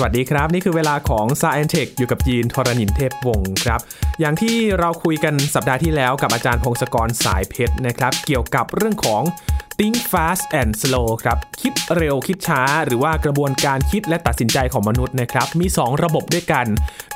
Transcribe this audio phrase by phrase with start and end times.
[0.00, 3.80] สวัสดีครับ นี่คือเวลาของ s า e n t e c h อยู่กับยีนทรณินเทพวงศ์ครับ
[4.20, 9.22] อย่างที่เราคุยกันสัปดาห์ที่แล้วกับอาจารย์พงศกรสายเพชรนะครับ เกี่ยวกับเรื่องของ
[9.78, 16.66] think fast and slow ครับ คิดเร็วคิดช้า หรือว่ากระบวนการคิดและตัดสินใจของมนุษย์นะครับ มี 2 ระบบด้วยกัน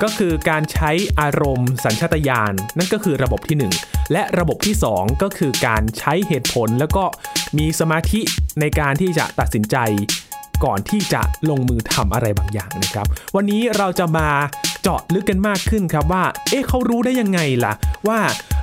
[0.03, 7.05] ก็คือการใช้อารมณ์ สัญชาตญาณนั่นก็คือระบบที่ 1 และระบบที่ 2 ก็คือการใช้เหตุผลแล้วก็
[7.57, 8.21] มีสมาธิ
[8.59, 9.77] ในการที่จะตัดสินใจ
[10.65, 14.29] ก่อนที่จะลงมือทำอะไรบางอย่างนะครับ วันนี้เราจะมา
[14.81, 17.73] เจาะลึกกันมากขึ้นครับว่า เอ๊ะเขารู้ได้ยังไงล่ะ
[18.07, 18.19] ว่า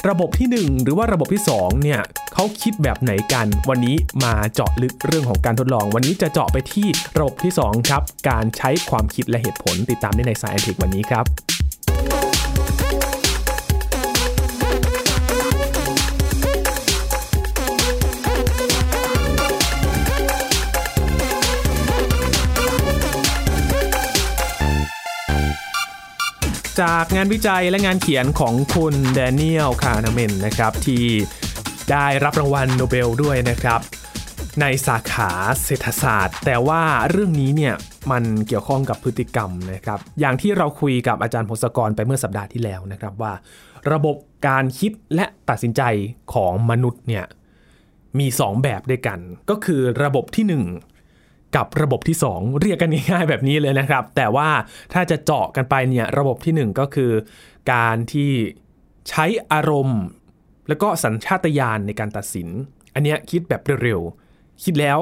[0.08, 2.00] ระบบที่ 1 หรือว่าระบบที่ 2 เนี่ย
[2.34, 6.86] เขาคิดแบบไหนกัน วันนี้มาเจาะลึกเรื่องของการทดลอง วันนี้จะเจาะไปที่
[7.18, 11.49] ระบบที่ 2 ครับ การใช้ความคิดและเหตุผลติดตามได้ในสายแอนทิกวันนี้ครับ
[26.82, 31.04] จากงานวิจัยและงานเขียนของคุณแดเนียลคาห์นะมันนะครับที่
[31.90, 33.80] ได้รับรางวัลโนเบลด้วยนะครับ
[34.60, 35.30] ในสาขา
[35.64, 37.74] เศรษฐศาสตร์ แต่ว่าเรื่องนี้เนี่ย
[38.10, 43.32] มันเกี่ยวข้องกับพฤติกรรมนะครับ อย่างที่เราคุยกับอาจารย์พงศกรไปเมื่อสัปดาห์ที่แล้วนะครับว่า
[43.92, 44.16] ระบบ
[44.48, 45.82] การคิดและตัดสินใจ
[46.34, 47.24] ของมนุษย์เนี่ย
[48.18, 49.18] มี 2 แบบด้วยกัน
[49.50, 50.89] ก็คือระบบที่ 1
[51.56, 54.48] กับระบบที่ 2 เรียกกันง่ายๆแบบนี้เลยนะครับ แต่ว่า
[54.92, 57.12] ถ้าจะเจาะกันไปเนี่ยระบบที่ 1 ก็คือ
[57.72, 58.30] การที่
[59.08, 60.02] ใช้อารมณ์
[60.68, 62.48] แล้วก็สัญชาตญาณในการตัดสิน
[62.94, 64.98] อันเนี้ยคิดแบบเร็วๆ คิดแล้ว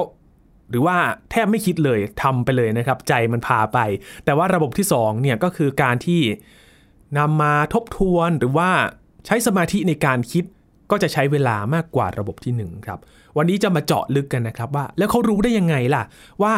[0.69, 0.97] หรือว่า
[1.31, 3.79] แทบไม่คิดเลยทำไปเลยนะครับ ใจมันพาไป
[4.25, 6.21] แต่ว่าระบบที่2เนี่ยก็คือการที่
[7.17, 8.69] นำมาทบทวนหรือว่า
[9.25, 10.45] ใช้สมาธิในการคิด
[10.91, 12.99] ก็จะใช้เวลามากกว่าระบบที่ 1 ครับ
[13.37, 16.03] วันนี้จะมาเจาะลึกกันนะครับว่า แล้วเขารู้ได้ยังไงล่ะ
[16.43, 16.53] ว่า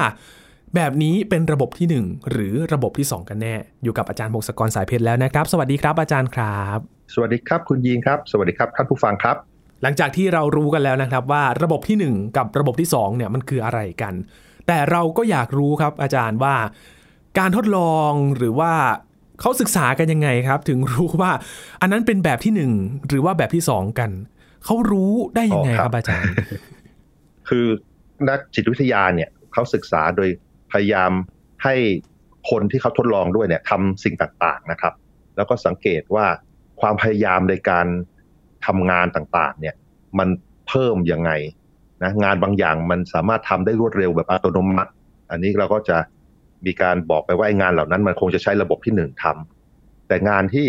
[0.76, 6.80] แบบนี้เป็นระบบที่ 1 หรือระบบที่ 2 กันแน่ อยู่กับอาจารย์พงศกรสายเพชรแล้วนะครับ สวัสดีครับอาจารย์ครับ
[7.14, 9.36] สวัสดีครับคุณยีนครับ สวัสดีครับท่านผู้ฟังครับ
[9.84, 14.14] หลังจากที่เรารู้กันแล้วนะครับว่าระบบที่ 1 กับระบบที่2เนี่ยมันคืออะไรกัน
[14.68, 16.56] แต่เราก็อยากรู้ครับอาจารย์ว่า
[17.40, 18.74] การทดลองหรือว่า
[19.42, 21.32] เขาศึกษากันยังไงครับ ถึงรู้ว่า
[21.82, 24.12] อันนั้นเป็นแบบที่1หรือว่าแบบที่2กัน
[24.66, 26.34] เขารู้ได้ยังไงอ๋อคครัรับบอาจารย์
[27.50, 27.66] คือ
[28.30, 30.30] นักจิตวิทยาเนี่ยเขาศึกษาโดย
[30.72, 31.12] พยายาม
[31.64, 31.76] ให้
[32.50, 34.94] คนที่เขาทดลองด้วยเนี่ยทำสิ่งต่างๆนะครับ
[35.36, 36.26] แล้วก็สังเกตว่า
[36.82, 37.88] ความพยายามในการ
[38.66, 39.76] ทำงานต่างๆ เนี่ย
[40.20, 40.30] มัน
[40.68, 41.32] เพิ่มยังไง
[42.04, 44.92] นะงานบางอย่างมันสามารถทำได้รวดเร็วแบบอัตโนมัติ
[45.32, 45.98] อันนี้เราก็จะ
[46.66, 50.68] มีการบอกไปว่าไอ้งานเหล่านั้นมันคงจะใช้ระบบที่หนึ่งทำแต่งานที่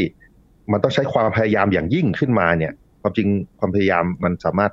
[0.72, 2.72] มันต้องใช้ความพยายามอย่างยิ่งขึ้นมาเนี่ย
[3.02, 4.72] ความจริงความพยายามมันสามารถ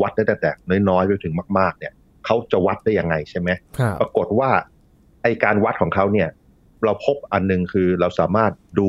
[0.00, 0.52] วัดได้แต่แต่
[0.88, 1.92] น้อยๆไปถึงมาก ๆ เนี่ย
[2.24, 4.50] เขาจะวัดได้ยังไงใช่ไหมครับปรากฏว่า
[5.22, 6.28] ไอการวัดของเขาเนี่ย
[6.84, 8.88] เราพบอันหนึงคือเราสามารถดู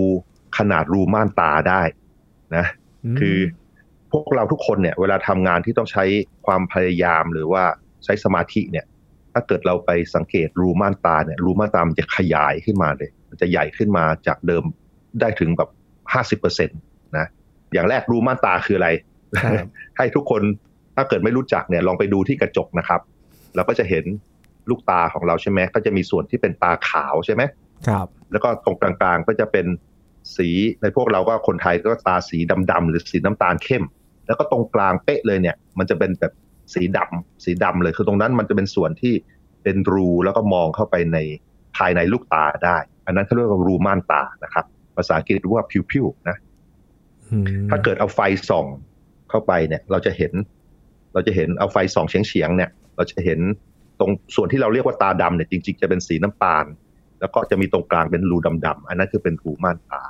[0.58, 1.82] ขนาดรูม่านตาได้
[2.56, 2.66] นะ
[3.20, 3.38] คือ
[4.12, 6.04] พวกเราทุกคนเนี่ย เวลาทำงานที่ต้องใช้
[6.46, 7.64] ความพยายามหรือว่า
[8.04, 8.86] ใช้สมาธิเนี่ย
[9.38, 14.64] ถ้าเกิดเราไปสังเกตรูม่านตาเนี่ยรูม่านตามันจะขยายขึ้นมาเลย มันจะใหญ่ขึ้นมาจากเดิม
[15.20, 15.70] ได้ถึงแบบ
[16.14, 16.74] ห้าสิบเปอร์เซ็นต
[17.18, 17.28] นะ
[17.74, 18.90] อย่างแรกรูม่านตาคืออะไร
[19.44, 20.42] ครับให้ทุกคน
[20.96, 23.02] ถ้าเกิดไม่รู้จักเนี่ยลองไปดูที่กระจกนะครับ
[23.56, 24.06] เราก็จะเห็น
[24.70, 27.44] ลูกตาของเราใช่ไหมก็จะมีส่วนที่เป็นตาขาวใช่ไหม
[27.88, 29.66] ครับ แล้วก็ตรงกลางๆก็จะเป็น
[30.36, 30.50] สี
[30.82, 32.38] ในพวกเราก็คนไทยก็ตาสี
[32.72, 33.84] ดำๆหรือสีน้ำตาลเข้ม
[34.28, 36.34] แล้วก็ตรงกลางเป๊ะเลยเนี่ย มันจะเป็นแบบ
[36.74, 39.14] สีดำสีดำเลยคือตรงนั้นมันจะเป็นส่วนที่
[39.64, 41.18] เป็นรูแล้วก็มองเข้าไปใน
[41.78, 44.66] ภายในลูกตาได้ อันนั้นเขาเรียกว่ารูม่านตานะครับ
[44.98, 46.38] ภาษาอังกฤษเรียกว่าพิวๆนะ
[47.32, 48.20] อืมถ้าเกิดเอาไฟ
[48.50, 48.66] ส่อง
[49.30, 50.34] เข้าไปเนี่ย เราจะเห็น
[51.14, 53.40] เราจะเห็นเอาไฟส่องเฉียงๆเนี่ย เราจะเห็น
[54.00, 56.66] ตรงส่วนที่เราเรียกว่าตาดำเนี่ยจริง ๆ จะเป็นสีน้ำตาล
[57.20, 60.04] แล้วก็จะมีตรงกลางเป็นรูดำๆอันนั้นคือเป็นรูม่านตา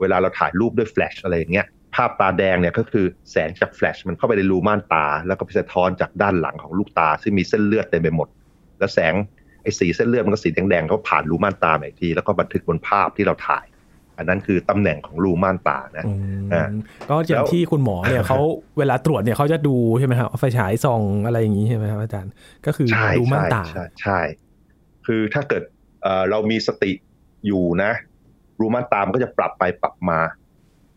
[0.00, 8.28] เวลาเราถ่ายรูปด้วยแฟลชอะไรอย่างเงี้ยภาพตาแดงเนี่ยก็คือแสงจากแฟลชมันเข้าไปในรูม่านตา แล้วก็ไปสะท้อนจากด้านหลังของลูกตา ซึ่งมีเส้นเลือดเต็มไปหมด
[8.78, 9.14] แล้วแสง
[9.62, 13.66] ไอ้สีเส้นเลือดมันก็สีแดงๆเขาผ่านรูม่านตามาอีกที แล้วก็บันทึกบนภาพที่เราถ่าย
[14.18, 16.12] อันนั้นคือตำแหน่งของรูม่านตานะอื
[16.44, 16.68] มอ่า
[17.08, 18.38] ก็อย่าแล้งวที่คุณหมอเนี่ยเขา
[18.78, 22.32] เวลาตรวจเนี่ยเขาจะดูใช่ไหมครับเอาไฟฉายส่องอะไรอย่างนี้ใช่ไหมครับอาจารย์
[22.66, 24.20] ก็คือใช่ดูม่านใช่ตาใช่ใช่
[25.06, 25.62] คือถ้าเกิด
[26.02, 26.92] เอ่อเรามีสติ
[27.46, 27.92] อยู่นะ
[28.60, 30.18] รูม่านตามนก็จะปรับไปปรับมา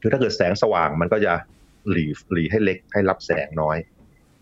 [0.02, 1.34] คือถ้าเกิดแสงสว่างมันก็จะ
[1.90, 3.78] หลีหลีให้เล็กให้รับแสงน้อย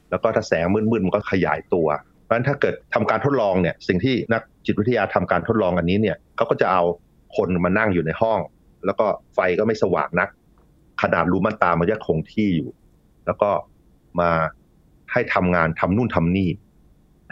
[0.09, 1.88] แล้วก็ถ้าแสงมืดๆมันก็ขยายตัว
[2.23, 6.83] เพราะฉะนั้นถ้าเกิดทำการทดลองเนี่ย สิ่งที่นักจิตวิทยาทำการทดลองอันนี้เนี่ยเขาก็จะเอา
[7.35, 8.39] คนมานั่งอยู่ในห้อง
[8.85, 10.29] แล้วก็ไฟก็ไม่สว่างนัก
[11.01, 12.69] ขนาดรูม่านตามันจะคงที่อยู่
[13.25, 13.50] แล้วก็
[14.19, 14.29] มา
[15.11, 16.50] ให้ทำงานทำนู่นทำนี่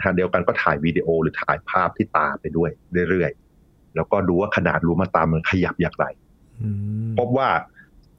[0.02, 2.70] ทางเดียวกันก็ถ่ายวิดีโอหรือถ่ายภาพที่ตาไปด้วย
[3.08, 6.06] เรื่อยๆ แล้วก็ดูว่าขนาดรูมาตามันขยับอย่างไร
[6.60, 6.68] อื
[7.08, 7.48] มพบว่า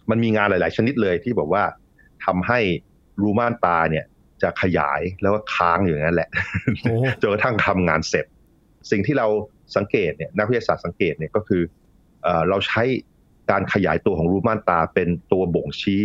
[0.10, 1.64] มันมีงานหลาย ๆ ชนิดเลยที่บอกว่า
[2.26, 2.60] ทำให้
[3.22, 4.06] รูม่านตาเนี่ย
[4.42, 6.30] จะขยายแล้วก็ค้างอยู่อย่างนั้นแหละ
[6.82, 8.26] โอ้จนกระทั่งทำงานเสร็จ
[8.92, 9.28] สิ่งที่เรา
[9.76, 11.62] สังเกตเนี่ยนักวิทยาศาสตร์สังเกตเนี่ยก็คือ
[12.24, 12.84] เอ่อเราใช้
[13.52, 16.04] การขยายตัวของรูม่านตาเป็นตัวบ่งชี้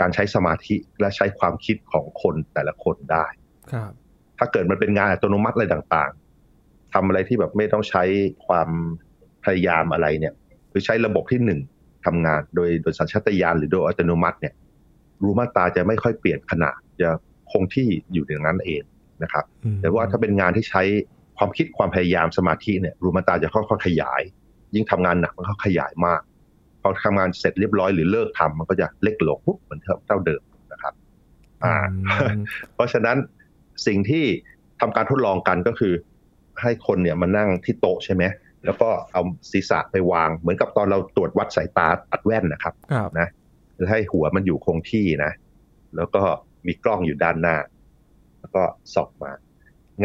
[0.00, 3.26] การใช้สมาธิและใช้ความคิดของคนแต่ละคนได้
[3.72, 3.92] ครับ
[4.38, 6.12] ถ้าเกิดมันเป็นงานอัตโนมัติอะไรต่าง
[6.52, 8.04] ๆทำอะไรที่แบบไม่ต้องใช้
[8.46, 8.68] ความ
[9.44, 10.34] พยายามอะไรเนี่ย
[10.70, 11.60] หรือใช้ระบบที่หนึ่ง
[12.06, 14.54] ทำงานโดยโดยสัญชาตญาณหรือโดยอัตโนมัติเนี่ย
[15.22, 17.08] รูม่านตาจะไม่ค่อยเปลี่ยนขนาดจะ
[17.50, 18.82] คงที่อยู่อย่างนั้นเอง
[19.22, 20.82] นะครับอืมแต่ว่าถ้าเป็นงานที่ใช้
[21.38, 24.22] ความคิดความพยายามสมาธิเนี่ยรูมาตาจะค่อยๆขยาย
[24.74, 26.20] ยิ่งทำงานหนักมันก็ขยายมาก
[26.82, 30.94] พอทำงานเสร็จเรียบร้อยหรือเลิกทำมันก็จะเล็กลงปุ๊บเหมือนเท่าเดิมนะครับ
[31.64, 32.38] อ่าอืม
[32.74, 33.16] เพราะฉะนั้น
[33.86, 34.24] สิ่งที่
[34.80, 35.92] ทำการทดลองกันก็คือ
[36.62, 38.24] ให้คนเนี่ยมานั่งที่โต๊ะใช่ไหม
[38.64, 39.22] แล้วก็เอา
[39.52, 43.28] ศีรษะไปวาง เหมือนกับตอนเราตรวจวัดสายตาตัดแว่นนะครับครับนะ
[43.76, 45.32] คือให้หัวมันอยู่คงที่นะ
[45.96, 46.22] แล้วก็
[46.66, 47.56] มีกล้องอยู่ด้านหน้า
[48.40, 48.62] แล้วก็
[48.94, 49.32] ส่องมา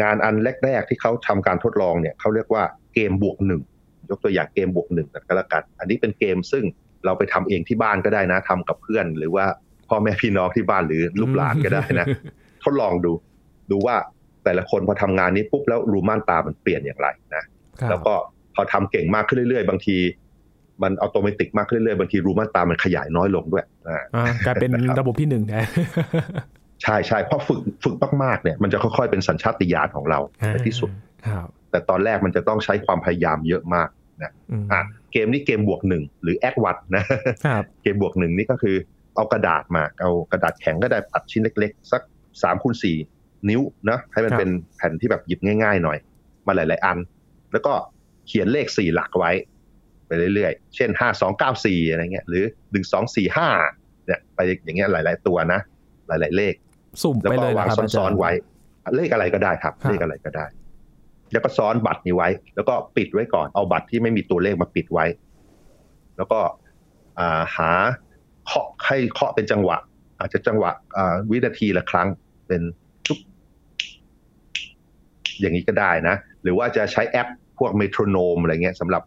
[0.00, 0.34] งานอัน
[0.64, 2.62] แรกๆที่เขาทำการทดลองเนี่ยเขาเรียกว่า
[2.94, 3.62] เกมบวกหนึ่ง
[4.10, 6.64] ยกตัวอย่างเกมบวกหนึ่งกันก็แล้วกัน อันนี้เป็นเกมซึ่ง
[7.04, 9.44] เราไปทำเองที่บ้านก็ได้นะทำกับเพื่อน หรือว่า
[9.88, 12.06] พ่อแม่พี่น้องที่บ้านหรือลูกหลานก็ได้นะ
[12.64, 13.12] ทดลองดู
[13.70, 13.96] ดูว่า
[14.44, 17.42] แต่ละคนพอทำงานนี้ปุ๊บแล้วรูม่านตามันเปลี่ยนอย่างไรนะ
[17.80, 19.96] ครับแล้วก็พ อทำเก่งมากขึ้นเรื่อยๆ บางที
[20.82, 25.64] มันอัตโนมัติมากขึ้นเรื่อยๆ บางทีรูม่านตามันขยายน้อยลงด้วยอ่าอ่ากลายเป็นนะครับระบบที่หนึ่งแทน
[26.82, 27.94] ใช่ใช่เพราะฝึกฝึก
[28.24, 30.18] มากๆเนี่ยมันจะค่อยๆเป็นสัญชาตญาณของเรา
[30.52, 30.90] ในที่สุด
[31.28, 33.88] ครับแต่ตอนแรกมันจะต้องใช้ความพยายามเยอะมาก
[34.22, 34.82] นะอืมอะ
[35.12, 37.04] เกมนี้เกมบวกหนึ่งหรือแอดวัดนะ
[37.46, 38.76] ครับเกมบวกหนึ่งนี่ก็คือ
[39.14, 42.02] เอากระดาษมาเอากระดาษแข็งก็ได้ตัดชิ้นเล็กๆ สัก
[42.42, 42.96] สามคูณสี่
[43.48, 43.60] นิ้ว
[43.90, 45.98] นะให้มันครับเป็นแผ่นที่แบบหยิบง่าย ๆ หน่อย
[46.46, 46.98] มาหลาย ๆ อัน
[47.52, 47.72] แล้วก็
[48.28, 49.32] เขียนเลขสี่หลักไว้
[50.06, 53.48] ไปเรื่อยๆ เช่นห้าสองเก้าสี่อะไรเงี้ยหรือหนึ่งสองสี่ห้า
[54.06, 55.60] เนี่ยไปอย่างเงี้ยหลาย ๆ ตัวนะ
[56.08, 56.54] หลาย ๆ เลข
[57.02, 58.30] สุ่มแล้วไปก็เลยวางนะครับาจารย์ซ้อนๆไว้
[58.96, 60.46] เลขอะไรก็ได้ครับครับ เลขอะไรก็ได้
[61.32, 65.06] แล้วก็ซ้อนบัตรนี้ไว้ แล้วก็ปิดไว้ก่อนเอาบัตรที่ไม่มีตัวเลขมาปิดไว้
[66.16, 66.40] แล้วก็
[67.18, 67.70] อ่าหา
[68.46, 69.78] เคาะให้เคาะเป็นจังหวะ
[70.20, 72.08] อาจจะจังหวะอ่าวินาทีละครั้ง
[72.46, 72.62] เป็น
[73.06, 73.18] ทุก
[75.40, 77.28] อย่างนี้ก็ได้นะ หรือว่าจะใช้แอป
[77.58, 79.02] พวกเมโทรโนมอะไรเงี้ยสำหรับ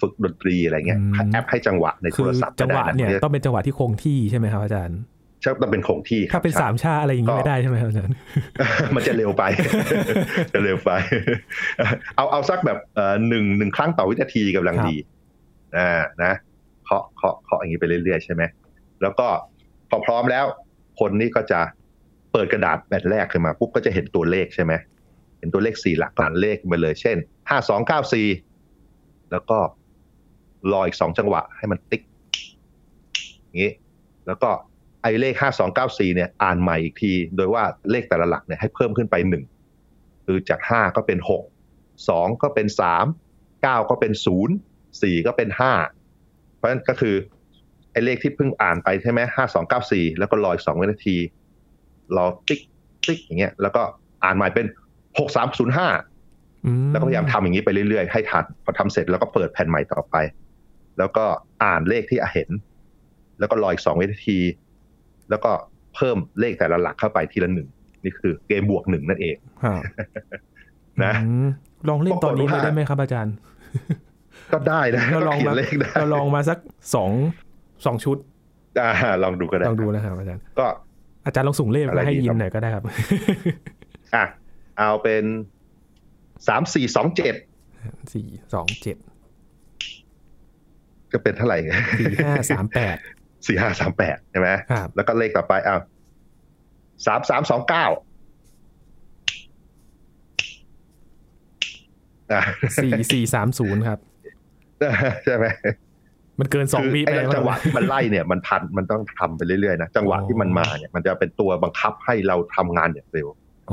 [0.00, 4.98] ฝึกดนตรีอะไรเงี้ยอืมแอปให้จังหวะในโทคือรศัพท์จัก็งหได้วะนะเนี่ยต้องเป็นจังหวะที่คงที่ใช่ไหมครับอาจารย์
[5.40, 8.14] ใช่ต้องเป็นคงที่ครับถ้าเป็นใช่สามชาอะไรอย่างนี้ก็ไม่ได้ใช่ไหมครับอาจารย์
[8.94, 9.42] มันจะเร็วไป
[10.52, 10.90] จะเร็วไป
[12.16, 14.96] เอาเอาสักแบบเอ่อหนึ่งหนึ่งครั้งต่อวินาทีกำลังครับดี
[15.76, 16.32] อ่านะ
[16.84, 18.42] เคาะเคาะเคาะอย่างนี้ไปเรื่อยๆใช่ไหม
[19.02, 19.26] แล้วก็
[19.90, 20.44] พอพร้อมแล้ว
[21.00, 21.60] คนนี้ก็จะ
[22.32, 24.72] เปิดกระดาษแผ่นแรกขึ้นมาปุ๊บก็จะเห็นตัวเลขใช่ไหม
[25.42, 27.16] เห็นตัวเลขสี่หลักผ่านเลขไปเลย เช่น
[27.50, 28.26] ห้าสองเก้าสี่
[29.32, 29.58] แล้วก็
[30.72, 32.02] รออีกสองจังหวะให้มันติ๊ก
[33.44, 33.72] อย่างนี้
[34.26, 34.50] แล้วก็
[35.02, 39.44] ไอ้เลขห้าสองเก้าสี่เนี่ยอ่านใหม่อีกที โดยว่าเลขแต่ละหลักเนี่ยให้เพิ่มขึ้นไปหนึ่ง
[40.26, 41.42] คือจากห้าก็เป็นหก
[42.08, 43.06] สองก็เป็นสาม
[43.62, 44.54] เก้าก็เป็นศูนย์
[45.02, 45.72] สี่ก็เป็นห้า
[46.56, 47.14] เพราะฉะนั้นก็คือ
[47.92, 51.16] ไอ้เลขที่เพิ่งอ่านไปใช่ไหมห้าสองเก้าสี่แล้วก็รออีกสองวินาที
[52.16, 52.60] รอติ๊ก
[53.06, 53.82] ติ๊กอย่างเงี้ย แล้วก็
[54.24, 54.66] อ่านใหม่เป็น
[55.18, 55.88] หกสามศูนย์ห้า
[56.66, 60.16] อืมแล้วก็พยายามทำอย่างนี้ไปเรื่อยๆ ให้ทันพอทำเสร็จแล้วก็เปิดแผ่นใหม่ต่อไป
[60.98, 61.24] แล้วก็
[61.64, 62.50] อ่านเลขที่เห็น
[63.38, 64.38] แล้วก็รออีกสองวินาที
[65.30, 65.50] แล้วก็
[65.94, 67.68] เพิ่มเลขแต่ละหลักเข้าไปทีละหนึ่ง
[68.04, 69.82] นี่คือเกมบวกหนึ่งนั่นเองครับ
[71.04, 71.48] นะอืม
[71.88, 73.34] ลองเล่นตอนนี้ปรากฏว่าเลยได้ไหมครับอาจารย์
[74.52, 76.58] ก็ได้นะเราลก็องเขียมานเลขได้เราลองมาสัก
[76.94, 77.10] สอง
[77.86, 78.16] สองชุด
[78.80, 78.90] อ่า
[79.22, 80.66] ลองดูก็ได้ลองดูนะครับอาจารย์ ก็
[81.26, 82.82] อาจารย์ลองส่งเลขอะไรมาให้ดียิครันบหน่อยก็ได้ครับ
[84.14, 84.24] อะ
[84.78, 85.24] เอาเป็น
[86.48, 87.34] สามสี่สองเจ็ด
[88.14, 88.96] สี่สองเจ็ด
[91.12, 91.58] ก็เป็นเท่าไหร่
[92.00, 92.96] สี่ห้าสามแปด
[93.46, 95.80] สี่ห้าสามแปดใช่ไหมครับแล้วก็เลขต่อไปอ้าว
[97.06, 97.86] สามสามสองเก้า
[102.32, 102.42] อะ
[102.82, 103.98] สี่สี่สามศูนย์ครับ
[105.24, 105.46] ใช่ไหม
[106.38, 113.28] มันเกินสองคือวิไอ้ไปจังหวะที่มันไล่เนี่ยมันพันมันต้องทำไปเรื่อยๆนะจังหวะที่มันมาเนี่ย มันจะเป็นตัวบังคับให้เราทำงานอย่างเร็ว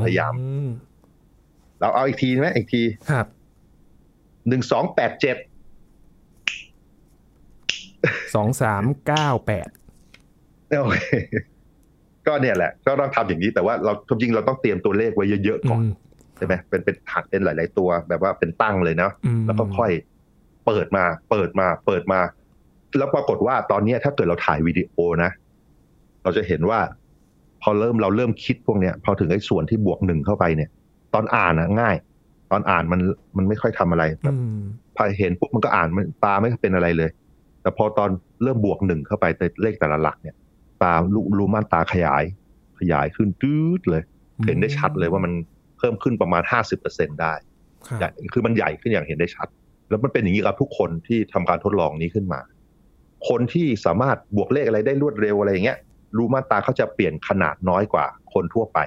[0.05, 0.49] พยายามอื
[1.81, 3.25] เราเอาอีกทีไหมอีกทีครับ
[4.47, 5.37] หนึ่งสองแปดเจ็ด
[8.35, 9.69] สองสามเก้าแปด
[10.69, 10.97] โอเค
[12.27, 15.83] ก็เนี่ยแหละ ก็ต้องทำอย่างนี้แต่ว่าเราจริงๆเราต้องเตรียมตัวเลขไว้เยอะๆก่อน
[16.37, 19.11] ใช่ไหมเป็นเป็นถักเป็นหลาย ๆ ตัวแบบว่าเป็นตั้งเลยเนาะ
[19.45, 19.91] แล้วก็ค่อย
[20.65, 22.19] เปิดมา เปิดมา เปิดมา
[22.99, 25.31] แล้วปรากฏว่าตอนเนี้ยถ้าเกิดเราถ่ายวิดีโอนะ
[26.23, 26.79] เราจะเห็นว่า
[27.61, 30.69] พอเริ่มเราเริ่มคิดพวกเนี้ย พอถึงไอ้ส่วนที่บวกหนึ่งเข้าไปเนี่ย
[31.13, 31.95] ตอนอ่านนะง่าย
[32.51, 33.01] ตอนอ่านมัน
[33.37, 34.59] มันไม่ค่อยทำอะไรแบบอืม
[34.95, 37.09] พอเห็นปุ๊บมันก็อ่านมันตาไม่เป็นอะไรเลย
[37.61, 38.09] แต่พอตอน
[38.43, 40.35] เริ่มบวกหนึ่งเข้าไปในเลขแต่ละหลักเนี่ย
[40.81, 42.23] ตาลูรูม่านตาขยาย
[42.79, 44.03] ขยายขึ้นตืดเลย
[44.45, 45.33] เห็นได้ชัดเลยว่ามัน
[45.77, 47.33] เพิ่มขึ้นประมาณห้าสิบเปอร์เซ็นได้
[47.87, 49.47] ครับใหญ่คือมันใหญ่ขึ้นอย่างเห็นได้ชัด
[49.89, 52.41] แล้วมันเป็นอย่างนี้กับทุกคนที่ทำการทดลองนี้ขึ้นมา
[53.29, 55.77] คนที่สามารถบวกเลขอะไรได้รวดเร็วอะไรอย่างเงี้ย
[56.17, 58.79] รูม่านตาเขาจะเปลี่ยนขนาดน้อยกว่าคนทั่วไป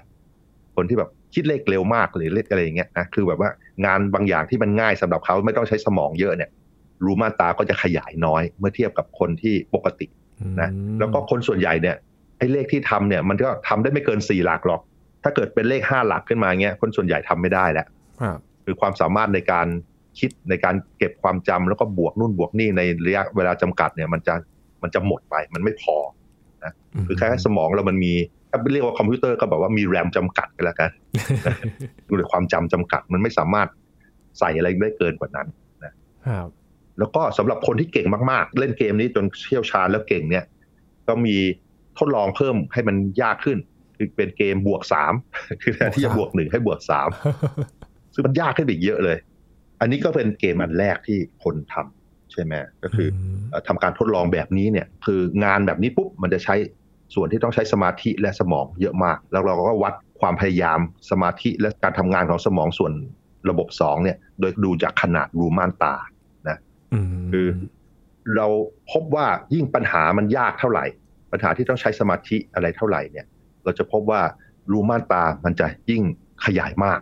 [0.77, 3.51] คนที่แบบ คิดเลขเร็วมากหรือเลขอะไรอย่างเงี้ยนะคือแบบว่า
[3.87, 6.51] งานบางอย่างที่มันง่ายสำหรับเขาไม่ต้องใช้สมองเยอะเนี่ย
[7.05, 10.07] รูม่านตาก็จะขยายน้อยเมื่อเทียบกับคนที่ปกติ
[10.61, 11.97] นะอืมแล้วก็คนส่วนใหญ่เนี่ย
[12.39, 14.81] ไอ้เลขที่ทำเนี่ยมันก็ทำได้ไม่เกินสี่หลักหรอก
[15.23, 17.87] ถ้าเกิดเป็นเลขห้าหลักขึ้นมาเงี้ยคนส่วนใหญ่ทำไม่ได้แล้ว
[18.21, 19.67] ครับคือความสามารถในการ
[20.19, 24.35] คิดในการเก็บความจำแล้วก็บวกนู่นบวกนี่ในระยะเวลาจำกัดเนี่ยมันจะ
[24.83, 25.97] มันจะหมดไปมันไม่พอ
[27.07, 28.42] คือแค่สมองเรามันมีถ้า
[28.73, 30.91] เรียกว่าคอมพิวเตอร์ก็แบบว่ามีแรมจำกัดกันแล้วกัน
[32.09, 33.69] ดูในความจำจำกัดมันไม่สามารถ
[34.39, 35.49] ใส่อะไรได้เกินกว่านั้น
[36.27, 36.49] ครับ
[36.99, 40.45] แล้วก็สำหรับคนที่เก่งมากๆ เล่นเกมนี้จนเชี่ยวชาญแล้วเก่งเนี่ย
[41.09, 41.37] ก็มี
[41.99, 43.59] ทดลองเพิ่มให้มันยากขึ้น
[43.97, 45.13] คือเป็นเกมบวกสาม
[45.63, 47.09] คือแทนที่จะบวกหนึ่งให้บวกสาม
[48.15, 49.17] ซึ่งมันยากขึ้นไปอีกเยอะเลย
[49.81, 56.55] อันนี้ก็เป็นเกมอันแรกที่คนทำใช่ไหมก็คืออมเอ่อทำการทดลองแบบนี้เนี่ย คืองานแบบนี้ปุ๊บมันจะใช้
[57.15, 60.79] ส่วนที่ต้องใช้สมาธิและสมองเยอะมาก แล้วเราก็วัดความพยายาม
[61.11, 62.93] สมาธิและการทำงานของสมองส่วน
[63.51, 65.95] ระบบสองเนี่ย โดยดูจากขนาดรูม่านตา
[67.33, 67.47] คือ
[68.37, 68.47] เรา
[68.93, 70.85] พบว่ายิ่งปัญหามันยากเท่าไหร่
[71.33, 73.27] ปัญหาที่ต้องใช้สมาธิอะไรเท่าไหร่เนี่ย
[73.65, 74.21] เราจะพบว่า
[74.73, 76.03] รูม่านตามันจะยิ่ง
[76.45, 77.01] ขยายมาก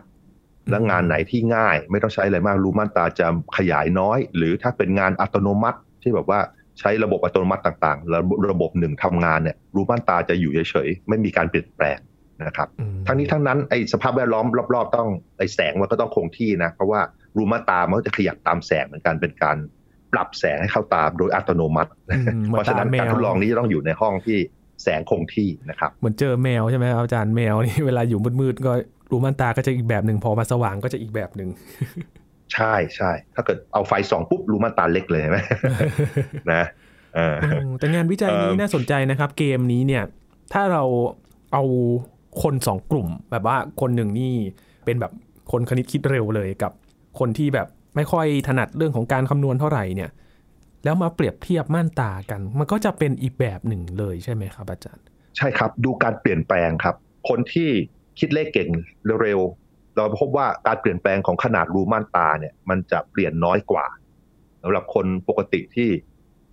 [0.69, 3.27] และงานไหนที่ง่าย ไม่ต้องใช้อะไรมากรูม่านตาจะ
[3.57, 6.39] ขยายน้อย หรือถ้าเป็นงานอัตโนมัติที่แบบว่า
[6.81, 11.99] ใช้ระบบอัตโนมัติต่างๆ ระบบระบบหนึ่งทำงานเนี่ยรูม่านตาจะอยู่เฉยๆ ไม่มีการเปลี่ยนแปลง
[12.45, 17.01] นะครับอืมทั้งนี้ทั้งนั้นไอสภาพแวดล้อมรอบๆ ต้องไอแสงมันก็ต้องคงที่นะ เพราะว่า
[17.37, 19.57] รูม่านตามันก็จะขยับตามแสงเหมือนกันเป็นการ
[20.13, 24.37] ปรับแสงให้เข้าตาโดยอัตโนมัติอืมเหมืเพอนราะฉะนั้นตาแมวการทดลองนี้จะต้องอยู่ในห้องที่
[24.83, 28.71] แสงคงที่นะครับ เหมือนเจอแมวใช่ไหมครับอาจารย์แมวนี่เวลาอยู่มืดๆก็
[29.11, 31.49] รูม่านตาก็จะอีกแบบหนึ่งพอมาสว่างก็จะอีกแบบหนึ่ง
[32.53, 35.39] ใช่ใช่ถ้าเกิดเอาไฟส่องปุ๊บรูม่านตาเล็กเลยเห็นไหม
[36.53, 36.63] นะ
[37.15, 40.03] เอออืมแต่งานวิจัยนี้เอ่อน่าสนใจนะครับ เกมนี้เนี่ย
[40.53, 40.83] ถ้าเรา
[41.53, 41.63] เอา
[42.43, 44.33] คนสองกลุ่ม แบบว่าคนหนึ่งนี่
[44.85, 45.11] เป็นแบบ
[45.51, 46.71] คนคณิตคิดเร็วเลยกับ
[47.19, 50.09] คนที่แบบไม่ค่อยถนัดเรื่องของการคำนวณเท่าไหร่เนี่ย
[50.83, 55.05] แล้วมาเปรียบเทียบม่านตากัน มันก็จะเป็นอีกแบบหนึ่งเลยใช่ไหมครับอาจารย์
[55.37, 56.95] ใช่ครับ ดูการเปลี่ยนแปลงครับ
[57.29, 57.69] คนที่
[58.19, 58.69] คิดเลขเก่ง
[59.23, 59.60] เร็วๆ
[59.97, 63.85] เราพบว่าการเปลี่ยนแปลงของขนาดรูม่านตาเนี่ย มันจะเปลี่ยนน้อยกว่า
[64.63, 65.89] สำหรับคนปกติที่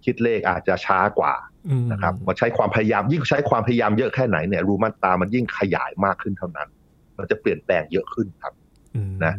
[0.04, 1.34] คิดเลขอาจจะช้ากว่า
[1.68, 6.68] อืมนะครับมาใช้ความพยายามยิ่งใช้ความพยายามเยอะแค่ไหนเนี่ยรูม่านตามันยิ่งขยายมากขึ้นเท่านั้น
[7.18, 8.54] มันจะเปลี่ยนแปลงเยอะขึ้นครับ
[8.94, 9.34] อืมนะ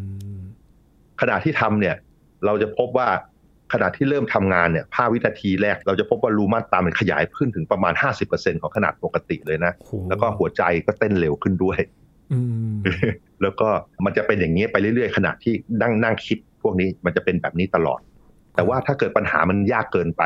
[1.22, 1.96] ขณะที่ทำเนี่ย
[2.46, 3.08] เราจะพบว่า
[3.74, 7.94] ขณะที่เริ่มทำงานเนี่ย5วินาทีแรก เราจะพบว่ารูม่านตามันขยายขึ้นถึงประมาณ
[8.28, 12.09] 50%ของขนาดปกติเลยนะโหแล้วก็หัวใจก็เต้นเร็วขึ้นด้วยอืม
[13.42, 13.68] แล้วก็
[14.06, 18.00] มันจะเป็นอย่างนี้ไปเรื่อยๆ ขณะที่นั่งนั่งคิดพวกนี้มันจะเป็นแบบนี้ตลอด
[18.56, 20.24] แต่ว่าถ้าเกิดปัญหามันยากเกินไป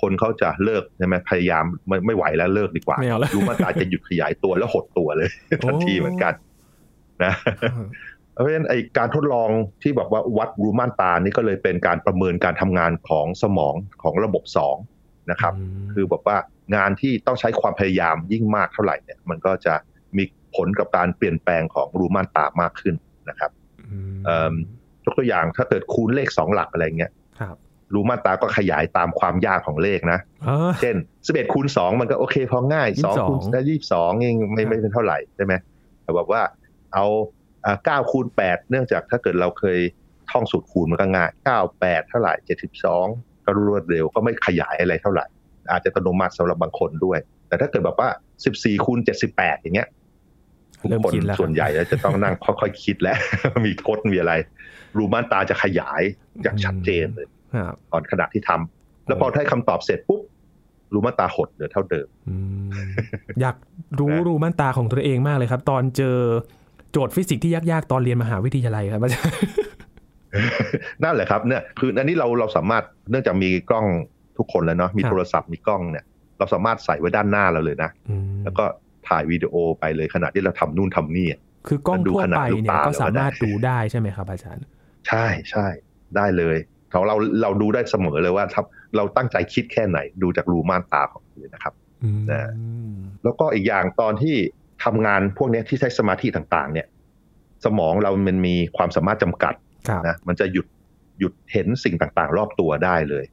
[0.00, 5.30] คนเขาจะเลิกใช่ไหมพยายามไม่ไม่ไหวแล้วเลิกดีกว่าไม่เอาแล้วรูม่านตาจะหยุดขยายตัวแล้วหดตัวเลย
[5.66, 6.34] ทันทีเหมือนกัน
[7.24, 7.32] นะ
[8.32, 9.50] เพราะฉะนั้นไอการทดลอง
[9.82, 14.76] ที่บอกว่าวัดรูม่านตานี่ก็เลยเป็นการประเมินการทำงานของสมองของระบบสอง
[15.30, 15.54] นะครับ
[15.94, 16.36] คือบอกว่า
[16.76, 19.93] งานที่ต้องใช้ความพยายามยิ่งมากเท่าไหร่เนี่ย มันก็จะมี
[20.54, 22.94] ผลกับการเปลี่ยนแปลงของรูม่านตามากขึ้น
[23.28, 23.50] นะครับ
[24.14, 24.54] มเอิ่ม
[25.04, 27.56] ยกตัวอย่างถ้าเกิดคูณเลขสองหลักอะไรเงี้ยครับ
[27.94, 35.52] รูม่านตาก็ขยายตามความยากของเลขนะเออเช่น11คูณ2มันก็โอเคพอง่าย2คูณ22ได้22เองไม่ไม่เป็นเท่าไหร่ใช่ไหม
[36.02, 36.42] แต่แบบว่า
[36.94, 37.06] เอา
[37.64, 39.78] อ่า9คูณ8เนื่องจากถ้าเกิดเราเคย
[40.30, 42.34] ท่องสูตรคูณมันก็ง่าย9 8เท่าไหร่
[42.90, 45.26] 72ก็รวดเร็วก็ไม่ขยายอะไรเท่าไหร่
[45.70, 47.18] อาจจะอัตโนมัติสำหรับบางคนด้วย
[47.48, 48.08] แต่ถ้าเกิดแบบว่า
[48.46, 48.98] 14คูณ
[49.32, 50.02] 78 อย่างเงี้ยทุกเริ่ม
[51.04, 53.18] คนคิดแล้วส่วนใหญ่แล้วจะต้องนั่งค่อยๆคิดแล้ว
[53.66, 54.32] มีทดมีอะไร
[54.96, 56.02] รูม่านตาจะขยาย
[56.42, 60.22] อย่างชัดเจนเลยครับตอนขณะที่ทำแล้วพอได้คำตอบเสร็จปุ๊บ
[60.94, 62.36] รูม่านตาหดเหลือเท่าเดิมอื
[62.66, 62.70] ม
[63.40, 63.56] อยาก
[64.00, 66.18] รู้นะรูม่านตาของตัวเองมากเลยครับ ตอนเจอ
[66.92, 69.36] โจทย์ฟิสิกส์ที่ยากๆตอนเรียนมหาวิทยาลัยครับอาจารย์
[71.02, 73.86] นั่นแหละครับเนี่ยคืออันนี้เราเราสามารถเนื่องจากมีกล้อง
[74.38, 76.04] ทุกคนแล้วเนาะมีครับโทรศัพท์มีกล้องเนี่ย
[76.38, 78.64] เราสามารถใส่ไว้ด้านหน้าเราเลยนะอืมแล้วก็
[79.08, 84.64] ถ่ายวิดีโอไปเลยขณะที่เราทำนู่นทำนี่อะคือกล้องดูทั่วขนาดไปลูกเนี่ยตาก็เลยสามารถว่าได้ดูได้ใช่ไหมครับอาจารย์
[85.08, 85.66] ใช่ใช่
[86.16, 86.56] ได้เลย
[86.92, 88.62] ของเราเราดูได้เสมอเลยว่าถ้า
[88.96, 92.50] เราตั้งใจคิดแค่ไหน ดูจากรูม่านตาของเราเลยนะครับอืมนะ
[93.24, 94.36] แล้วก็อีกอย่างตอนที่
[94.84, 96.86] ทำงานพวกเนี้ยที่ใช้สมาธิต่าง ๆ เนี่ย
[97.64, 99.54] สมองเรามันมีความสามารถจำกัด
[99.88, 100.66] ครับนะมันจะหยุด
[101.20, 103.24] หยุดเห็นสิ่งต่างๆ รอบตัวได้เลย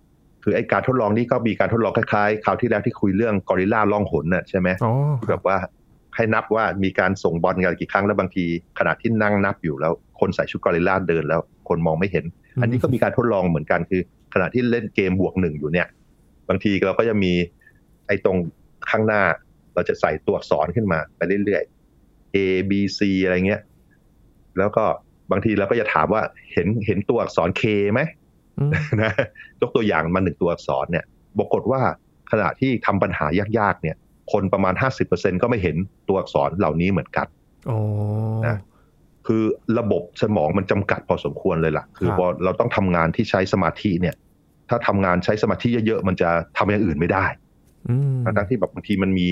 [0.43, 5.57] คือไอการทดลองนี้ก็มีการทดลองคล้ายๆคราวที่แล้วที่คุยเรื่องกอริลลาล่องหนน่ะใช่ไหมอ๋อที่แบบว่า
[6.15, 8.45] ให้นับว่ามีการส่งบอลกันกี่ครั้งแล้วบางที
[8.79, 12.25] ขณะที่นั่งนับอยู่แล้ว คนใส่ชุดกอริลลาเดินแล้ว คนมองไม่เห็น
[12.61, 14.01] อันนี้ก็มีการทดลองเหมือนกันคือ
[14.33, 15.87] ขณะที่เล่นเกมบวกหนึ่งอยู่เนี่ย
[16.49, 17.33] บางทีเราก็จะมี
[18.07, 18.37] ไอ้ตรง
[18.89, 19.21] ข้างหน้า
[19.73, 22.37] เราจะใส่ตัวอักษรขึ้นมาไปเรื่อยๆ A
[22.69, 23.61] B C อะไรเงี้ย
[24.57, 24.83] แล้วก็
[25.31, 26.21] บางทีเราก็จะถามว่า
[26.53, 28.20] เห็นเห็นตัวอักษร K ไหมอืม
[29.03, 29.11] นะ
[29.61, 31.05] ยกตัวอย่างมาหนึ่งตัวอักษรเนี่ย
[31.37, 31.81] ปรากฏว่า
[32.31, 33.25] ขณะที่ทำปัญหา
[33.59, 33.95] ยากๆเนี่ย
[34.31, 34.73] คนประมาณ
[35.07, 35.75] 50%ก็ไม่เห็น
[36.07, 37.27] ตัวอักษรเหล่านี้เหมือนกัน
[37.69, 37.79] อ๋อ
[38.47, 38.57] นะ
[39.27, 39.43] คือ
[39.79, 44.15] ระบบสมองมันจำกัดพอสมควรเลยล่ะ คือครับพอเราต้องทำงานที่ใช้สมาธิเนี่ย
[44.69, 47.25] ถ้าทำงานใช้สมาธิเยอะๆมันจะทำอย่างอื่นไม่ได้
[47.89, 49.27] อืมทั้งๆที่แบบบางทีมันมี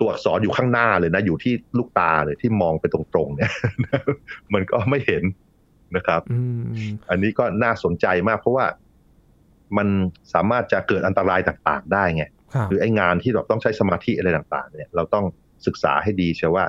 [0.00, 3.52] ตัวอักษรอยู่ข้างหน้าเลยนะ อยู่ที่ลูกตาเลยที่มองไปตรงๆเนี่ย
[4.54, 5.22] มันก็ไม่เห็น
[5.96, 6.62] นะครับอืม
[7.10, 8.66] อันนี้ก็น่าสนใจมากเพราะว่า
[9.76, 9.88] มัน
[10.34, 15.24] สามารถจะเกิดอันตรายต่างๆ ได้ไงครับหรือไอ้งานที่เราต้องใช้สมาธิอะไรต่างๆ เนี่ย เราต้อง
[15.66, 16.64] ศึกษาให้ดีเชียวว่า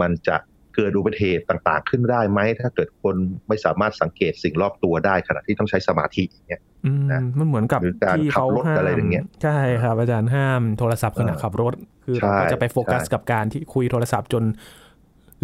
[0.00, 0.36] มันจะ
[0.74, 3.16] เกิดอุบัติเหตุต่างๆ ขึ้นได้ไหมถ้าเกิดคน
[3.48, 11.72] ไม่สามารถสังเกตสิ่งรอบตัวได้ขณะที่ต้องใช้สมาธิอย่างเงี้ยอืมนะมันเหมือนกับหรือการที่เขาขับรถห้ามอะไรอย่างเงี้ยใช่ครับอาจารย์ห้ามโทรศัพท์ขณะเออขับรถ
[12.04, 14.44] คือใช่เราก็จะไปโฟกัสใช่กับการที่คุยโทรศัพท์จน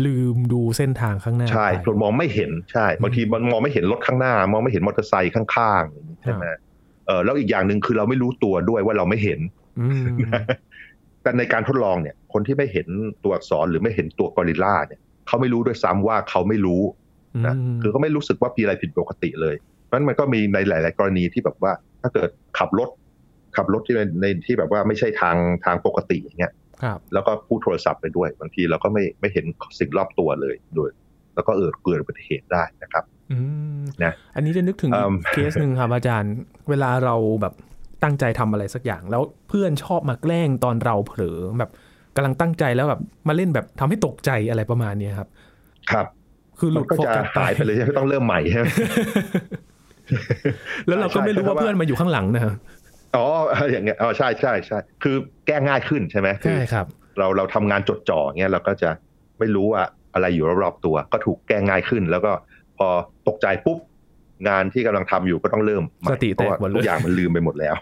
[0.06, 6.44] ลืมดูเส้นทางข้างหน้า ใช่ไปคนมองไม่เห็นใช่บางทีมันมองไม่เห็นรถข้างหน้า มองไม่เห็นมอเตอร์ไซค์ข้างๆอย่างนี้ใช่ไหม
[7.06, 9.40] เออแล้วอีกอย่างหนึ่งคือเราไม่รู้ตัวด้วยว่าเราไม่เห็น
[9.80, 10.04] อืม
[11.22, 12.86] แต่ในการทดลองเนี่ย คนที่ไม่เห็น
[13.24, 16.82] ตัวอักษรหรือไม่เห็นตัวกอริลลาเนี่ยเขาไม่รู้ด้วยซ้ำว่าเขาไม่รู้
[17.46, 19.54] นะมคือเขาไม่รู้สึกว่ามีอะไรผิดปกติเลย
[19.86, 21.72] เพราะฉะนั้นมันก็มีในหลาย ๆ กรณีที่แบบว่า
[22.02, 22.88] ถ้าเกิดขับรถ
[23.56, 26.61] ขับรถที่ในในที่แบบว่าไม่ใช่ทางทางปกติอย่างเงี้ยครับ
[27.14, 29.44] แล้วก็พูดโทรศัพท์ไปด้วยบางทีเราก็ไม่ไม่เห็น
[29.78, 30.90] สิ่งรอบตัวเลยโดย
[31.34, 33.36] แล้วก็เออเกิดอุบัติเหตุได้นะครับอื
[33.80, 36.34] มนะอันนี้จะนึกถึงอีอืกมเคสหนึ่งครับอาจารย์
[36.68, 37.54] เวลาเราแบบ
[38.02, 41.70] ตั้งใจทำอะไรสักอย่าง แล้วเพื่อนชอบมาแกล้งตอนเราเผลอแบบ
[42.16, 45.28] กำลังตั้งใจแล้วแบบมาเล่นแบบทำให้ตกใจอะไรประมาณเนี้ยครับ
[45.90, 46.06] ครับ
[46.58, 48.66] คือหมัลุนดก็โฟจะกัสหายไปเลยใช่ไหมต้องเริ่มใหม่ใช่ไหม
[50.86, 52.42] แล้วเราก็ไม่รู้ใช่ว่าเพราะว่าเพื่อนมาอยู่ข้างหลังนะ
[53.16, 53.24] อ๋อ
[53.70, 56.86] อย่างเงี้ยอ๋อใช่ใช่ใช่คือแก้ง่ายขึ้นใช่ไหมคืใช่อครับ
[57.18, 58.90] เราเราทำงานจดจ่อเงี้ยเราก็จะ
[59.38, 59.82] ไม่รู้ว่า
[60.14, 62.32] อะไรอยู่รอบๆตัว ก็ถูกแก้ง่ายขึ้น แล้วก็
[62.78, 62.88] พอ
[63.28, 63.78] ตกใจปุ๊บ
[64.48, 67.74] งานที่กำลังทำอยู่ก็ต้องเริ่มใหม่สติเพแตราะกว่าหมดเลทุยกอย่างมันลืมไปหมดแล้ว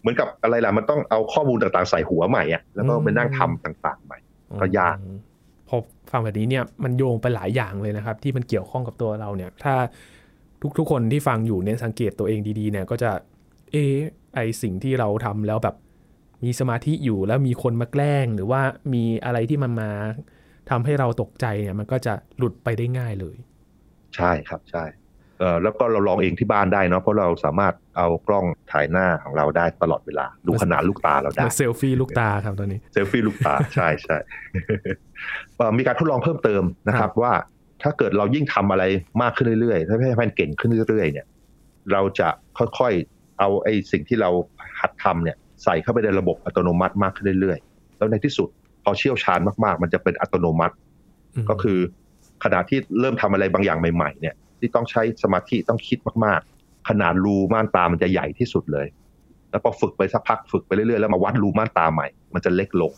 [0.00, 4.18] เหมือนกับอะไรล่ะมันต้องเอาข้อมูลต่างๆใส่หัวใหม่อะแล้วก็ไปนั่งทำต่างๆใหม่
[4.60, 5.18] ก็ยากอืม
[5.68, 5.76] พอ
[6.12, 9.74] ฟังแบบนี้เนี่ยมันโยงไปหลายอย่างเลยนะครับ ที่มันเกี่ยวข้องกับตัวเราเนี่ย ถ้า
[10.78, 13.10] ทุกๆคนที่ฟังอยู่เนี่ยสังเกตตัวเองดีๆเนี่ยก็จะ
[13.72, 13.98] เอะ
[14.34, 15.76] ไอสิ่งที่เราทำแล้วแบบ
[16.44, 18.60] มีสมาธิอยู่แล้วมีคนมาแกล้ง หรือว่า
[18.94, 19.90] มีอะไรที่มันมา
[20.70, 23.36] ทำให้เราตกใจเนี่ย มันก็จะหลุดไปได้ง่ายเลย
[24.16, 24.84] ใช่ครับใช่
[25.38, 34.16] เออแล้วก็เราลองเองที่บ้านได้เนาะเพราะเราสามารถเอากล้องถ่ายหน้าของเราได้ตลอดเวลา ดูขนาดลูกตาเราได้มาเซลฟี่ลูกตาครับตอนนี้เซลฟี่ลูกตาใช่ใช่
[35.56, 37.32] เอ่อมีการทดลองเพิ่มเติมนะครับ ว่า
[37.82, 38.84] ถ้าเกิดเรายิ่งทำอะไร
[39.22, 41.26] มากขึ้นเรื่อยๆถ้าให้มันเก่งขึ้นเรื่อยๆ เนี่ย
[41.92, 42.28] เราจะ
[42.58, 44.30] ค่อยๆ เอาไอ้สิ่งที่เรา
[44.80, 48.48] หัดทำเนี่ยใส่เข้าไปในระบบอัตโนมัติมากขึ้นเรื่อยๆ แล้วในที่สุด
[48.84, 50.74] พอเชี่ยวชาญมากๆ มันจะเป็นอัตโนมัติ
[51.36, 51.78] อืมก็คือ
[52.44, 58.86] ขณะที่เริ่มทำอะไรบางอย่างใหม่ๆ เนี่ย ที่ต้องใช้สมาธิต้องคิดมากๆ ขนาดรูม่านตามันจะใหญ่ที่สุดเลย
[59.50, 62.92] แล้วพอฝึกไปสักพักฝึกไปเรื่อยๆ แล้วมาวัดรูม่านตาใหม่ มันจะเล็กลง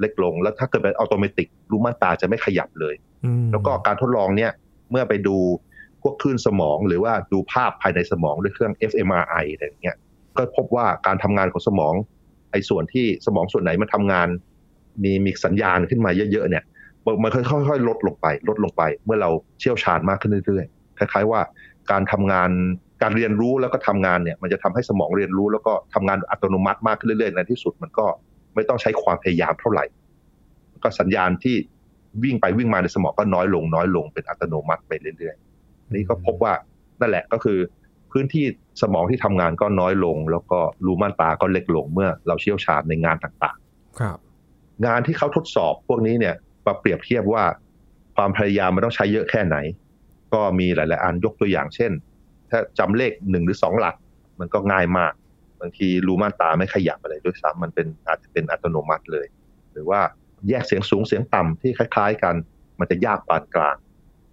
[0.00, 4.50] เล็กลง แล้วถ้าเกิดเป็นอัตโนมัติรูม่านตาจะไม่ขยับเลยอืมแล้วก็การทดลองเนี่ย
[4.90, 5.36] เมื่อไปดู
[6.04, 9.96] พวกคลื่นสมองหรือว่าดูภาพภายในสมองด้วยเครื่อง fMRI อะไรอย่างเงี้ย
[10.36, 11.94] ก็พบว่าการทำงานของสมอง
[12.50, 14.28] ไอ้ส่วนที่สมองส่วนไหนมันทำงาน
[15.02, 16.64] มีมีสัญญาณขึ้นมาเยอะๆเนี่ย
[17.22, 21.40] มันค่อยๆลดลงไป ลดลงไป เมื่อเราเชี่ยวชาญมากขึ้นเรื่อยๆคล้ายๆว่า
[21.90, 22.50] การทำงาน
[23.02, 28.06] การเรียนรู้แล้วก็ทำงานเนี่ยมันจะทำให้สมองเรียนรู้แล้วก็ทำงานอัตโนมัติมากขึ้นเรื่อยๆในที่สุดมันก็
[28.54, 29.84] ไม่ต้องใช้ความพยายามเท่าไหร่
[30.84, 31.56] ก็สัญญาณที่
[32.24, 35.43] วิ่งไปวิ่งมาในสมองก็น้อยลง น้อยลงเป็นอัตโนมัติไปเรื่อยๆ
[35.92, 36.52] นี่ก็พบว่า
[37.00, 37.58] นั่นแหละก็คือ
[38.12, 38.44] พื้นที่
[38.82, 43.58] สมองที่ทำงานก็น้อยลง แล้วก็รูม่านตาก็เล็กลงเมื่อเราเชี่ยวชาญในงานต่าง
[44.00, 46.34] ครับๆงานที่เขาทดสอบพวกนี้เนี่ย
[46.66, 47.44] มาเปรียบเทียบว่า
[48.16, 49.56] ความพยายามมันต้องใช้เยอะแค่ไหน
[50.34, 51.92] ก็มีหลาย ๆ อันยกตัวอย่างเช่น
[52.50, 53.94] ถ้าจำเลขหนึ่งหรือสองหลัก
[54.40, 55.12] มันก็ง่ายมาก
[55.60, 59.26] บางทีรูม่านตาไม่ขยับอะไรด้วยซ้ำมันเป็นอาจจะเป็นอัตโนมัติเลย
[59.72, 60.00] หรือว่า
[60.48, 62.34] แยกเสียงสูงเสียงต่ำที่คล้าย ๆ กัน
[62.78, 63.76] มันจะยากปานกลาง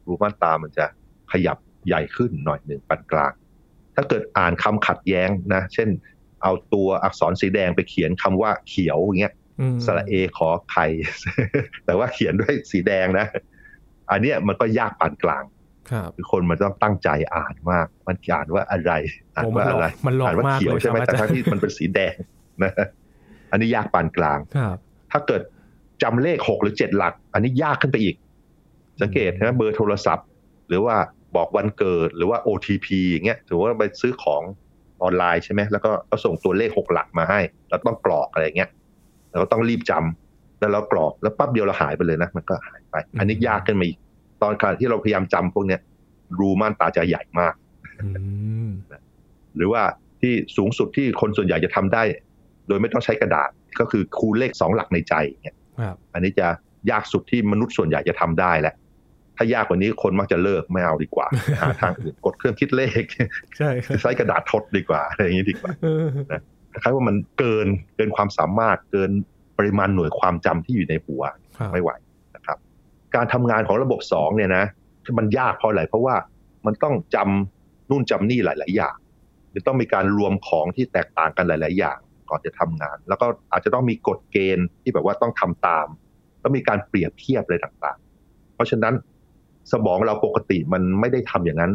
[0.08, 0.86] รูม่านตามันจะ
[1.32, 3.32] ขยับใหญ่ขึ้นหน่อยหนึ่งปานกลาง
[3.96, 5.90] ถ้าเกิดอ่านคำขัดแย้งนะ เช่น
[6.44, 10.86] เอาตัวอักษรสีแดงไปเขียนคำว่าเขียวอย่างเงี้ยอืมสระเอขอไข่
[11.86, 13.28] แต่ว่าเขียนด้วยสีแดงนะ
[14.12, 15.44] อันเนี้ยมันก็ยากปานกลาง
[15.92, 18.94] ครับคือคนมันต้องตั้งใจอ่านมาก มันอ่านว่าอะไร
[19.36, 22.16] อ่านโอ้มันว่าหลอกอะไรมันหลอกอ่านว่ามากเขียวเลยใช่ไหมครับอาแต่จารย์ทั้งที่มันเป็นสีแดง
[22.64, 22.72] นะ
[23.52, 24.78] อันนี้ยากปานกลางครับ
[25.12, 25.42] ถ้าเกิด
[26.04, 28.16] จำเลขหกหรือเจ็ดหลัก อันนี้ยากขึ้นไปอีก
[29.02, 30.28] สังเกตนะเบอร์โทรศัพท์
[30.68, 30.96] หรือว่า
[31.36, 34.42] บอกวันเกิดหรือว่า OTP อย่างเงี้ยถือว่าไปซื้อของ
[35.04, 37.40] ออนไลน์ใช่ไหมแล้วก็เขาส่งตัวเลขหกหลักมาให้
[37.70, 38.70] แล้วต้องกรอกอะไรเงี้ย
[39.30, 43.98] เราก็ต้องรีบจำแล้วเรากรอกแล้วปั๊บเดียวเราหายไปเลยนะ มันก็หายไป อันนี้ยากขึ้นมาอีก
[44.42, 45.82] ตอนขณะที่เราพยายามจำพวกเนี้ย
[46.40, 47.54] รูม่านตาจะใหญ่มาก
[48.02, 48.08] อื
[48.68, 48.70] ม
[49.56, 49.84] หรือว่า
[50.22, 52.04] ที่สูงสุดที่คนส่วนใหญ่จะทำได้
[52.68, 55.14] โดยไม่ต้องใช้กระดาษก็คือคูณเลขสองหลักในใจ
[55.44, 56.48] เนี่ยครับอันนี้จะ
[56.92, 58.76] ยากสุดที่มนุษย์ส่วนใหญ่จะทำได้แหละ
[59.42, 61.28] ถ้ายากกว่านี้คนมักจะเลิกไม่เอาดีกว่า
[61.62, 63.04] หาทางอื่นกดเครื่องคิดเลข
[63.58, 66.06] ใช่ครับใช้กระดาษทดดีกว่าอะไรอย่างนี้ดีกว่าเออ
[66.72, 69.12] คล้ายๆว่ามันเกินเกินความสามารถเกิน
[69.58, 71.24] ปริมาณหน่วยความจำที่อยู่ในหัว
[71.58, 71.92] ครับไม่ไหว
[72.36, 72.58] นะครับ
[73.16, 74.66] การทำงานของระบบสองเนี่ยนะ
[75.20, 76.16] มันยากเพราะอะไรเพราะว่า
[76.66, 78.96] มันต้องจำนู่นจำนี่หลาย ๆ อย่าง
[79.50, 81.98] หรือต้องมีการรวมของที่แตกต่างกันหลาย ๆ อย่าง
[82.30, 85.88] ก่อนจะทำงาน แล้วก็อาจจะต้องมีกฎเกณฑ์ที่แบบว่าต้องทำตาม
[86.42, 88.94] แล้วมีการเปรียบเทียบอะไรต่าง ๆ เพราะฉะนั้น
[89.72, 91.74] สมองเราปกติมันไม่ได้ทำอย่างนั้น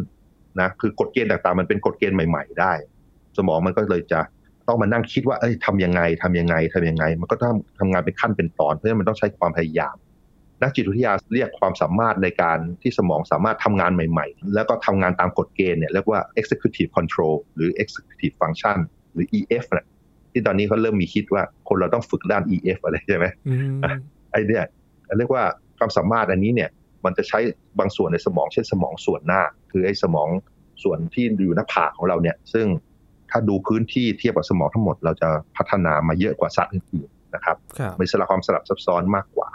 [0.61, 2.73] นะคือกฎเกณฑ์ต่างๆ มันเป็นกฎเกณฑ์ใหม่ ๆ ได้
[3.39, 4.21] สมองมันก็เลยจะ
[4.69, 9.97] ต้องมานั่งคิดว่าเอ้ยทำยังไงทำยังไงทำยังไง มันก็ต้องทำงานเป็นขั้นเป็นตอน เพราะฉะนั้นมันต้องใช้ความพยายาม
[10.63, 18.79] นักจิตวิทยาเรียกความสามารถในการที่สมองสามารถทำงานใหม่ ๆ แล้วก็ทำงานตามกฎเกณฑ์เนี่ยเรียกว่า executive control หรือ executive function
[19.13, 19.87] หรือ EF เนี่ย
[20.33, 23.79] ที่ตอนนี้เขาเริ่มมีคิดว่าคนเราต้องฝึกด้าน EF อะไรใช่ไหมอืม
[24.31, 24.65] ไอเนี่ย
[25.19, 25.45] เรียกว่า
[25.79, 26.71] ความสามารถอันนี้เนี่ย
[27.07, 27.39] มันจะใช้
[27.79, 29.43] บางส่วนในสมองเช่นสมองส่วนหน้า
[29.73, 30.29] คือไอ้สมอง
[30.83, 32.67] ส่วนที่อยู่หน้าผากของเราเนี่ย ซึ่ง
[33.31, 39.49] ถ้าดูพื้นที่เทียบกับสมองทั้งหมด เราจะพัฒนามาเยอะกว่าสัตว์อื่นๆนะครับครับมีสลับความสลับซับซ้อนมากกว่า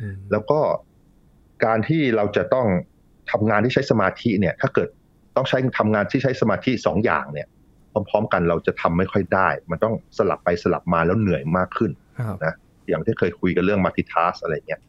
[0.00, 0.60] อืมแล้วก็
[1.64, 2.66] การที่เราจะต้อง
[3.30, 4.88] ทำงานที่ใช้สมาธิเนี่ย ถ้าเกิด
[5.36, 7.48] ต้องใช้ทำงานที่ใช้สมาธิสองอย่างเนี่ย
[7.92, 12.54] พร้อม ๆ กันเราจะทำไม่ค่อยได้ มันต้องสลับไปสลับมาแล้วเหนื่อยมากขึ้นครับนะ
[12.88, 14.80] อย่างที่เคยคุยกันเรื่อง multitask อะไรเงี้ย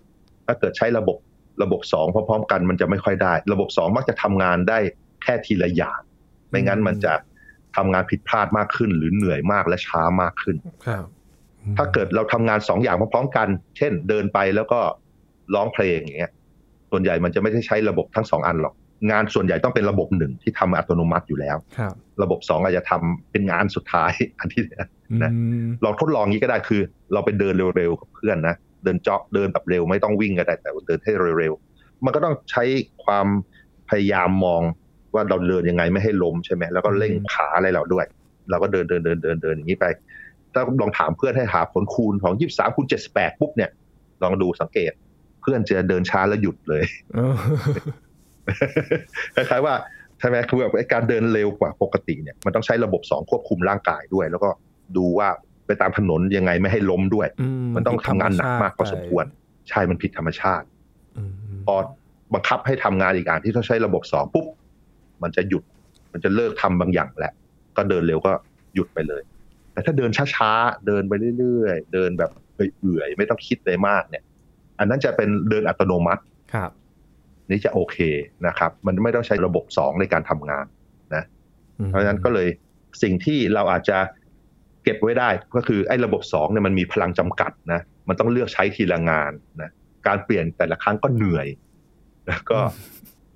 [0.45, 1.17] ถ้าเกิดใช้ระบบ
[1.61, 4.79] ระบบสองพร้อมๆกันมันจะไม่ค่อยได้ ระบบสองมักจะทำงานได้
[5.23, 5.99] แค่ทีละอย่าง
[6.49, 7.13] ไม่งั้นมันจะ
[7.75, 11.05] ทำงานผิดพลาดมากขึ้น หรือเหนื่อยมากและช้ามากขึ้นครับ
[11.61, 14.79] อืมถ้าเกิดเราทำงานสองอย่างพร้อมๆกัน เช่น เดินไปแล้วก็
[15.55, 16.31] ร้องเพลงอย่างเงี้ย
[16.91, 18.73] ส่วนใหญ่มันจะไม่ได้ใช้ระบบทั้งสองอันหรอก
[19.11, 25.15] งานส่วนใหญ่ต้องเป็นระบบหนึ่งที่ทำอัตโนมัติอยู่แล้วครับระบบสองอาจจะทำเป็นงานสุดท้ายอันที่นะอื
[25.65, 26.81] มลองทดลองงี้ก็ได้คือ
[27.13, 32.63] เราไปเดินเร็วๆกับเพื่อนนะ เดินจ็อกเดินแบบเร็วไม่ต้องวิ่งก็ได้แต่เดินให้เร็วๆ มันก็ต้องใช้
[33.05, 33.27] ความ
[33.89, 34.61] พยายามมอง
[35.13, 38.05] ว่าเราเดินยังไงไม่ให้ล้มใช่ไหมแล้วก็เร่งขาอะไรเราด้วย
[38.49, 39.85] เราก็เดินเดินเดินเดินเดินอย่างนี้ไป
[40.53, 43.69] ถ้าลองถามเพื่อนให้หาผลคูณของยี่สามคูณเจ็ดแปดปุ๊บเนี่ย
[44.23, 44.91] ลองดูสังเกต
[45.41, 47.35] เพื่อนจะเดินช้าแล้วหยุดเลยเออ
[49.35, 49.73] คล้ายๆว่า
[50.19, 54.49] ใช่ไหมคือแบบไอ้การเดินเร็วกว่าปกติเนี่ยมันต้องใช้ระบบสองควบคุมร่างกายด้วย แล้วก็
[54.97, 55.29] ดูว่า
[55.65, 59.25] ไปตามถนนยังไงไม่ให้ล้มด้วยอืมันต้องทำงานหนักมากพอสมควร
[59.69, 60.65] ใช่มันผิดธรรมชาติ
[61.17, 61.31] อืม
[61.65, 61.75] พอ
[62.33, 64.45] บังคับให้ทำงานอีกอย่างที่ต้องใช้ระบบสองปุ๊บ
[65.23, 65.63] มันจะหยุด
[66.13, 67.33] มันจะเลิกทำบางอย่างแหละ
[67.77, 68.31] ก็เดินเร็วก็
[68.75, 69.21] หยุดไปเลย
[69.71, 74.23] แต่ถ้าเดินช้าๆ เดินไปเรื่อยๆ เดินแบบเอื่อยๆ ไม่ต้องคิดเลยมากเนี่ย
[74.79, 76.23] อันนั้นจะเป็นเดินอัตโนมัติ
[76.53, 76.71] ครับ
[77.49, 77.97] นี่จะโอเค
[78.47, 80.65] นะครับ มันไม่ต้องใช้ระบบสองในการทำงาน
[81.79, 82.47] อืมเพราะฉะนั้นก็เลย
[83.03, 83.97] สิ่งที่เราอาจจะ
[84.83, 89.69] เก็บไว้ได้ก็คือไอ้ระบบสองเนี่ยมันมีพลังจำกัดนะมันต้องเลือกใช้ทีละงานนะ
[90.07, 91.47] การเปลี่ยนแต่ละครั้งก็เหนื่อย
[92.27, 92.59] แล้วก็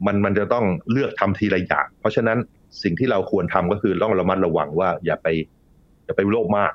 [0.05, 2.38] มันมันจะต้องเลือกทำทีละอย่างเพราะฉะนั้น
[2.83, 5.27] สิ่งที่เราควรทำก็คือต้องระมัดระวังว่า อย่าไป
[6.05, 6.73] อย่าไปโลภมาก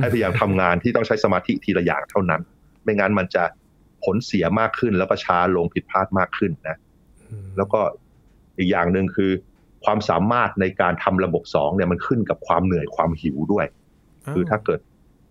[0.00, 2.42] ให้พยายามทำงานที่ต้องใช้สมาธิทีละอย่างเท่านั้น
[2.82, 3.44] ไม่งั้นมันจะ
[4.04, 6.76] ผลเสียมากขึ้นแล้วก็ช้าลงผิดพลาดมากขึ้นนะ
[7.30, 7.80] อืมแล้วก็
[8.58, 9.30] อีกอย่างหนึ่งคือ
[9.84, 13.66] ความสามารถในการทำระบบสองเนี่ยมันขึ้นกับความเหนื่อยความหิวด้วย
[14.34, 14.80] คือถ้าเกิด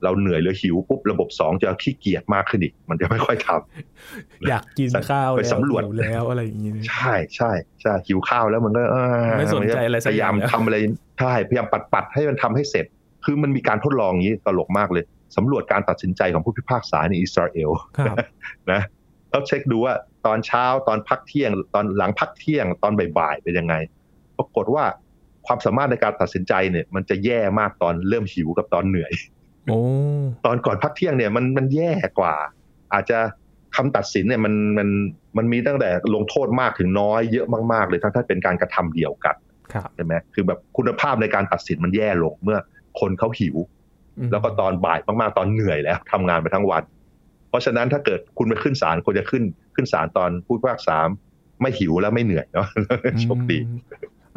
[0.03, 10.77] เราเหนื่อยหรือหิวปุ๊บระบบสองจะขี้เกียจมากขึ้นอีก มันจะไม่ค่อยทำอยากกินข้าวไปแล้วสำรวจหิแล้วอะไรอย่างงี้ ใช่ใช่ใช่หิวข้าวแล้วมันก็เออไม่สนใจอะไรสัพกยาอย่ายางมแล้วทำอะไร
[11.19, 12.85] ใช่พยายามปัดปัดๆให้มันทำให้เสร็จ
[13.25, 15.03] คือมันมีการทดลองอย่างนี้ตลกมากเลย
[15.37, 17.69] สำรวจการตัดสินใจของผู้พิพากษาในอิสราเอล
[18.07, 18.17] ครับ
[18.71, 18.81] นะ
[19.29, 19.93] เขาเช็คดูว่า
[20.25, 23.75] ตอนเช้าตอนพักเที่ยง ตอนหลังพักเที่ยงตอนบ่ายๆเป็นยังไง
[24.37, 24.83] ปรากฏว่า
[25.47, 29.13] ความสามารถในการตัดสินใจเนี่ย มันจะแย่มากตอนเริ่มหิวกับตอนเหนื่อย
[29.67, 29.79] โอ้
[30.45, 32.35] ตอนก่อนพักเที่ยงเนี่ยมันมันแย่กว่า
[32.93, 33.19] อาจจะ
[33.75, 34.89] คำตัดสินเนี่ยมันมัน
[35.37, 39.35] มันมีตั้งแต่ลงโทษมากถึงน้อยเยอะมากๆเลยทั้งถ้าเป็นการกระทำเดียวกัน
[39.73, 42.57] ครับใช่ไหมคือแบบคุณภาพในการตัดสินมันแย่ลงเมื่อ
[42.99, 43.55] คนเขาหิว
[44.17, 46.83] อืมแล้วก็ตอนบ่ายมากๆตอนเหนื่อยแล้วทำงานไปทั้งวัน
[47.49, 49.43] เพราะฉะนั้นถ้าเกิดคุณไปขึ้นศาลควรจะขึ้น
[49.75, 50.97] ขึ้นศาลตอนผู้พิพากษา
[51.61, 52.67] ไม่หิวแล้วไม่เหนื่อยเนาะ
[53.21, 53.57] โชคดี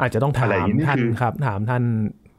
[0.01, 1.83] อาจจะต้องถาอะไรอมย่างนี้ท่านคือครับ ถามท่าน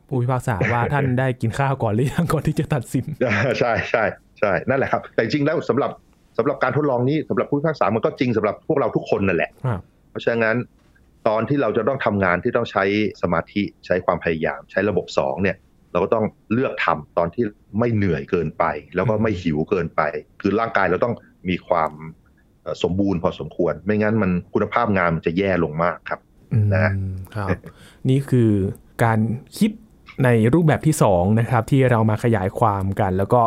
[0.08, 3.04] ผู้พิพากษาว่าท่านได้กินข้าวก่อนหรือยังก่อนที่จะตัดสิน
[3.60, 4.04] ใช่ใช่
[4.38, 5.90] ใช่นั่นแหละครับ แต่จริงๆแล้วสำหรับ
[6.38, 10.56] สำหรับการทดลองนี้สำหรับผู้พิพากษามันก็จริงสำหรับพวกเราทุกคนนั่นแหละครับเพราะฉะนั้น
[11.28, 12.84] ตอนที่เราจะต้องทำงานที่ต้องใช้
[13.22, 15.56] สมาธิใช้ความพยายาม ใช้ระบบสองเนี่ย
[15.92, 17.44] เราก็ต้องเลือกทำตอนที่
[17.78, 20.02] ไม่เหนื่อยเกินไป แล้วก็ไม่หิวเกินไป
[20.40, 21.14] คือร่างกายเราต้อง
[21.48, 21.92] มีความ
[22.62, 26.27] เอ่อสมบูรณ์พอสมควร ไม่งั้นมันคุณภาพงานมันจะแย่ลงมากครับอืม
[26.74, 26.88] นะ
[27.34, 27.56] ครับ
[28.08, 28.50] นี่คือ
[29.04, 29.18] การ
[29.58, 29.70] คิด
[30.24, 33.42] ในรูปแบบที่สองนะครับที่เรามาขยายความกัน แล้วก็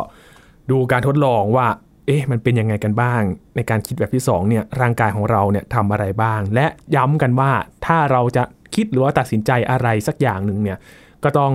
[0.70, 1.66] ดูการทดลองว่า
[2.06, 3.22] เอ๊ะมันเป็นยังไงกันบ้าง
[3.56, 7.52] ในการคิดแบบที่สองเนี่ยร่างกายของเราเนี่ยทำอะไรบ้าง และย้ำกันว่า
[7.86, 10.78] ถ้าเราจะคิดหรือว่าตัดสินใจอะไรสักอย่างหนึ่งเนี่ย
[11.24, 11.52] ก็ต้อง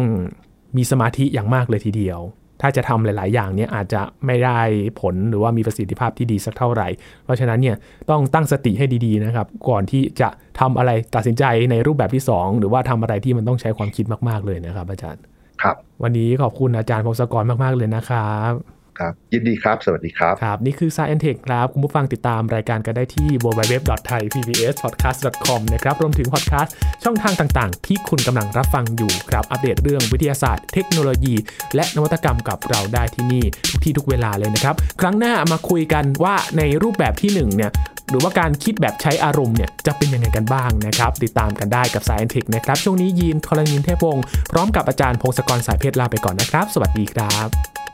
[0.78, 2.20] มีสมาธิอย่างมากเลยทีเดียว
[2.62, 4.60] ถ้าจะทำหลาย ๆ อย่างเนี่ยอาจจะไม่ได้
[5.02, 6.88] ผลหรือว่ามีประสิทธิภาพที่ดีสักเท่าไหร่
[7.24, 7.76] เพราะฉะนั้นเนี่ย
[8.10, 15.24] ต้องตั้งสติให้ดี ๆ นะครับ ก่อนที่จะทำอะไรตัดสินใจในรูปแบบที่ 2 หรือว่าทำอะไรที่มันต้องใช้ความคิดมาก ๆ เลยนะครับ อาจารย์
[15.62, 25.96] ครับ วันนี้ขอบคุณอาจารย์พงศกรมาก ๆ เลยนะครับ ครับ ยินดีครับ สวัสดีครับ ครับ นี่คือ Science Tech ครับ คุณผู้ฟังติดตามรายการกันได้ที่ www.thaipbspodcast.com นะครับ
[26.02, 31.36] รวมถึงพอดแคสต์ช่องทางต่าง ๆ ที่คุณกำลังรับฟังอยู่ครับ อัปเดตเรื่องวิทยาศาสตร์ เทคโนโลยี
[31.76, 37.72] และนวัตกรรมกับเราได้ที่นี่ ทุกที่ทุกเวลาเลยนะครับ ครั้งหน้ามาคุยกันว่าในรูปแบบที่หนึ่งเนี่ย
[38.10, 47.87] หรือว่าการคิดแบบใช้อารมณ์เนี่ยจะเป็นยังไงกันบ้างนะครับ ติดตามกันได้กับ Science Tech นะครับ ช่วงนี้ยีนทรณินเทพวงศ์พร้อมกับอาจารย์พงศกรสายเพชรลาไปก่อนนะครับ สวัสดีครับ